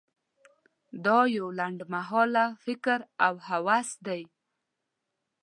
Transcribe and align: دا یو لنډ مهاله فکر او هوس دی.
دا 1.05 1.19
یو 1.37 1.47
لنډ 1.59 1.79
مهاله 1.93 2.45
فکر 2.65 2.99
او 3.25 3.33
هوس 3.47 3.89
دی. 4.05 4.21